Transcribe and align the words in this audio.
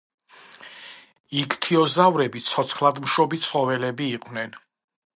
იქთიოზავრები 1.41 2.43
ცოცხლადმშობი 2.49 3.43
ცხოველები 3.47 4.13
იყვნენ. 4.19 4.61